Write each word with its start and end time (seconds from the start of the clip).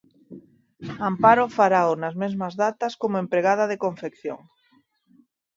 Amparo, 1.09 1.45
farao, 1.57 1.91
nas 2.01 2.15
mesmas 2.23 2.53
datas, 2.63 2.93
como 3.01 3.21
empregada 3.23 3.65
de 3.71 3.81
confección. 3.83 4.39